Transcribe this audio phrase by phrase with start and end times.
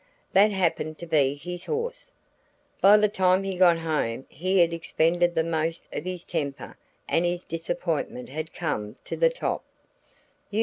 [0.31, 2.11] That happened to be his horse.
[2.81, 6.75] By the time he got home he had expended the most of his temper
[7.07, 9.63] and his disappointment had come to the top.